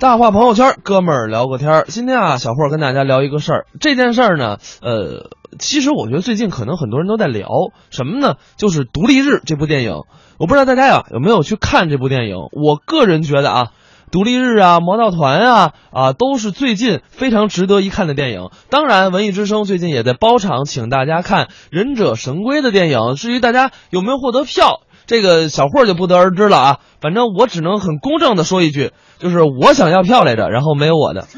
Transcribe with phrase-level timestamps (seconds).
[0.00, 1.84] 大话朋友圈，哥们儿聊个天儿。
[1.88, 3.66] 今天啊，小霍跟大家聊一个事儿。
[3.80, 7.48] 这件事儿呢，呃，其实我觉得最近可能很多人都在聊
[7.90, 8.36] 什么呢？
[8.56, 10.02] 就是《独立日》这部电影。
[10.38, 12.36] 我不知道大家呀有没有去看这部电影。
[12.52, 13.64] 我个人觉得啊，
[14.12, 18.50] 《独立日》啊，《魔盗团》啊，啊，都是最近非常值得一看的电影。
[18.70, 23.16] 当然，文艺之声最近也在包场请大家看《忍者神龟》的电影。
[23.16, 24.82] 至于大家有没有获得票？
[25.08, 31.26] 这个小霍就不得而知了啊，反正我只能很公正的说一句，就是我想要票来着，然后没有我的。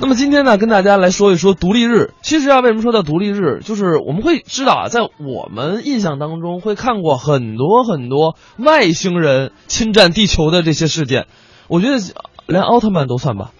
[0.00, 2.12] 那么今天呢，跟大家来说一说独立日。
[2.20, 11.26] 其实啊，为什么说到独立日，就是我们会知道啊，在我们印象当中会看过很多很多外星人侵占地球的这些事件，
[11.68, 11.98] 我觉得
[12.46, 13.52] 连奥特曼都算吧。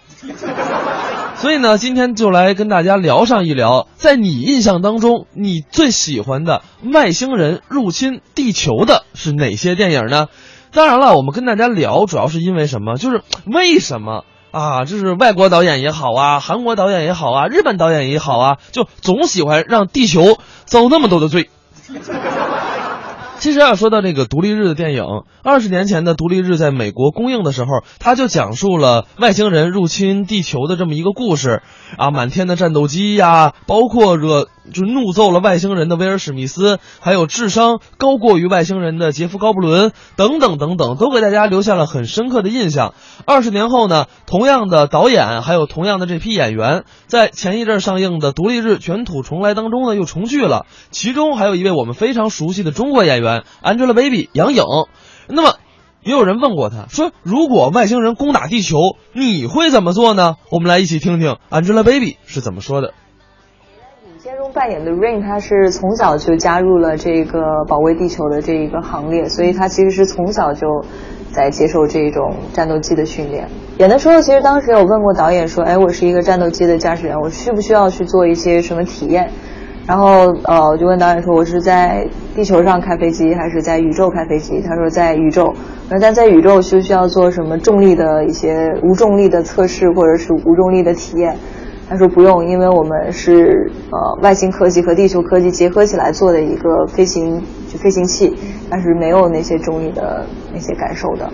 [1.39, 10.27] 所以呢，今天就来跟大家聊上一聊，在你印象当中，你最喜欢的外星人入侵地球的是哪些电影呢？
[10.73, 12.97] 当然了，我们跟大家聊主要是因为什么？
[12.97, 14.83] 就是为什么啊？
[14.85, 21.51] 就是外国导演也好啊，韩国导演也好啊，日本导演也好啊，就总喜欢让地球遭那么多的罪。
[23.39, 25.03] 其实啊，说到这个独立日的电影，
[25.43, 27.67] 二十年前的独立日在美国公映的时候，
[27.99, 31.61] 他就讲述了外星人入侵地球的这么一个故事，
[31.97, 42.93] 啊，满天的战斗机呀，包括惹就怒揍了外星人的威尔史密斯，还有智商高过于外星人的杰夫高布伦等等等等，都给大家留下了很深刻的印象。
[43.25, 53.43] 二十年后呢，同样的导演，还有同样的这批演员，在前一阵上映的独立日卷土重来当中呢，又重聚了，其中还有一位我们非常熟悉的中国演员。
[53.63, 54.63] Angelababy 杨颖，
[55.27, 55.55] 那么
[56.03, 58.77] 也有人问过他说：“如果外星人攻打地球，
[59.13, 62.93] 你会怎么做呢？”我们来一起听听 Angelababy 是怎么说的。
[64.23, 70.83] 片中扮演的 Rain，他是从小就加入了这个保卫地球的这一个行列，所以他其实是从小就
[71.31, 73.47] 在接受这种战斗机的训练。
[73.77, 79.29] 演的时候，其实当时有问过导演说：“哎，我是一个战斗机的驾驶员，我需不需要去做一些什么体验？”
[79.85, 82.03] 然后，呃，我就问导演说：“我是在
[82.35, 85.53] 地球上开飞机，还是在宇宙开飞机？”他说：“在宇宙。”
[85.89, 91.37] 那但在宇宙需不需要做什么重力的一些无重力的测试，或者是无重力的体验？
[91.89, 98.35] 他说不用，因为我们是呃外星科技和地球科技结合起来做的一个飞行就飞行器，
[98.69, 101.31] 但是没有那些重力的那些感受的。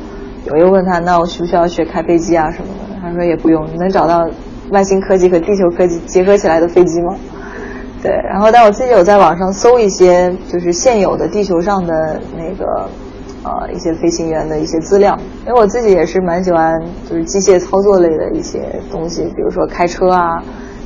[0.51, 4.29] 我又问他：“那我需不需要学开飞机啊什么的？”他说：“也不用，你能找到
[4.71, 7.15] 外星科技和地球科技结合起来的飞机吗？”
[8.03, 12.89] 对，然后但我自己有在网上搜一些，就是现有的地球上的那个，
[13.43, 18.61] 呃，一些飞行员的一些资料，因为我自己也是蛮喜欢就是机械操作类的一些
[18.91, 20.41] 东西，比如说开车啊，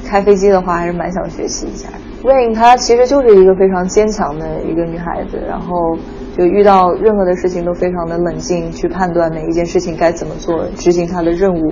[0.06, 1.88] 开飞机的话还是蛮想学习一下。
[2.23, 5.95] Rain 她其实就是一个非常坚强的一个女孩子，然后
[6.35, 11.72] 就遇到任何的事情都非常的冷静，去判断每一件事情该怎么做，执行她的任务。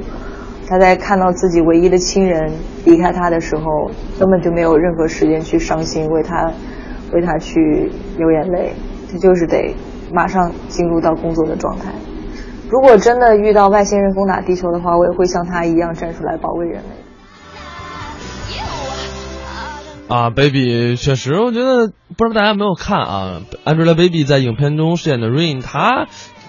[0.67, 2.51] 他在看到自己唯一的亲人
[2.85, 3.63] 离开他的时候，
[4.19, 6.51] 根本就没有任何时间去伤心，为他，
[7.13, 8.71] 为他去流眼泪。
[9.11, 9.75] 他就是得
[10.15, 11.93] 马上进入到工作的状态。
[12.69, 16.95] 如果真的遇到外星人攻打地球的话，我也会像他一样站出来保卫人类。
[20.07, 26.07] 啊，Baby，确实，我觉得不知道大家有没有看啊，Angelababy 在影片中饰演的 Rain，她。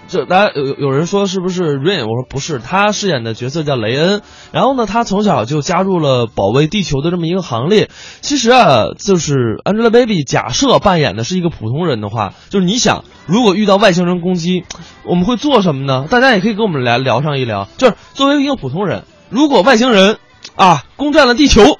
[0.08, 2.02] 这大家有有人说是不是 Rain？
[2.02, 4.22] 我说不是，他饰演的角色叫雷恩。
[4.52, 7.90] 然后呢，他从小就加入了保卫地球的这么一个行列。
[8.20, 14.64] 其实啊，就是 Angelababy 假设扮演的是一个普通人的话，就是你想，如果遇到外星人攻击，
[15.02, 16.06] 我们会做什么呢？
[16.08, 17.68] 大家也可以跟我们来聊上一聊。
[17.76, 20.18] 就是作为一个普通人，如果外星人
[20.54, 21.78] 啊攻占了地球，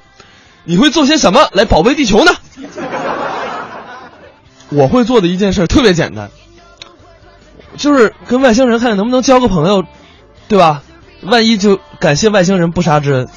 [0.65, 2.31] 你会做些什么来保卫地球呢？
[4.69, 6.29] 我会做的一件事特别简单。
[7.77, 9.83] 就是跟外星人看看能不能交个朋友，
[10.47, 10.83] 对吧？
[11.21, 13.27] 万一就感谢外星人不杀之恩。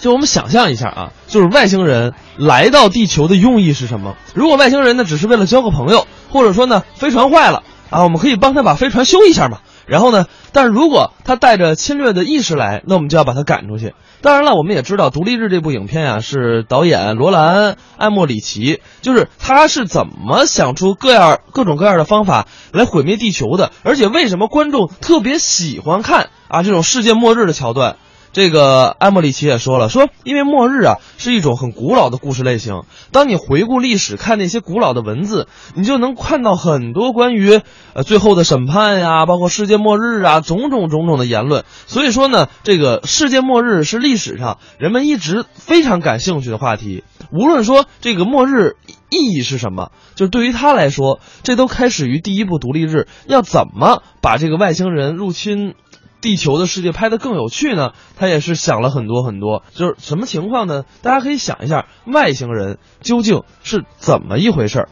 [0.00, 4.16] 就我们想象一下啊，就是外星人来到地球的用意是什么？
[4.34, 9.58] 如果外星人呢只是为了交个朋友，或者说呢飞船坏了啊，我们可以帮他把飞船修一下嘛。
[9.86, 13.94] 然后呢，但如果他带着侵略的意识来，那我们就要把他赶出去。
[14.20, 27.96] 当然了，我们也知道《独立日》这部影片啊，是导演罗兰·艾默里奇，就是他是怎么想出各样各种各样的方法来毁灭地球的，而且为什么观众特别喜欢看啊这种世界末日的桥段？
[28.32, 37.60] 这个艾莫里奇也说了，说因为末日啊是一种很古老的故事类型，当你回顾历史，看那些古老的文字，你就能看到很多关于
[37.94, 41.64] 呃最后的审判呀，包括世界末日啊，种种种种的言论。
[41.86, 47.04] 所以说呢，这个世界末日是历史上人们一直非常感兴趣的话题。
[47.32, 48.76] 无论说这个末日
[49.10, 55.74] 意义是什么，就对于他来说，这都开始于第一部独立日，要怎么把这个外星人入侵。
[56.20, 57.92] 地球的世界拍得更有趣呢？
[58.16, 60.84] 他也是想了很多很多，就是什么情况呢？
[61.02, 64.88] 大家可以想一下，外星人究竟是怎么一回事儿？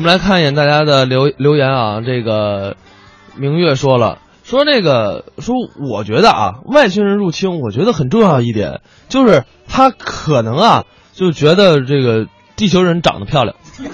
[0.00, 2.78] 我们来看一眼大家的留留言啊，这个
[3.36, 8.80] 明月说了，说那个说，我觉得啊，外星人入侵，我觉得很重要一点
[9.10, 13.56] 就是他可能啊，就觉得这个地球人长得漂亮。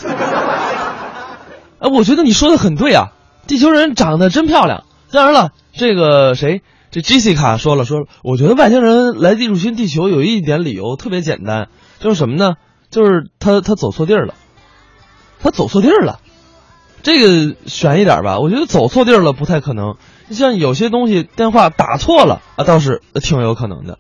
[1.81, 3.09] 哎，我觉得你说的很对啊，
[3.49, 4.85] 地球人长得真漂亮。
[5.11, 6.63] 当然了，这个谁，
[6.93, 11.67] 这 Jessica 说了，说我觉得外星人来地入侵地球有一点理由特别简单，
[11.99, 12.55] 就是什么呢？
[12.91, 14.35] 就是他他走错地儿了。
[15.41, 16.21] 他走错地儿了，
[17.03, 18.39] 这个悬一点吧。
[18.41, 19.97] 我觉得走错地儿了不太可能。
[20.31, 23.95] 像有些东西电话打错了啊，倒是挺有可能的。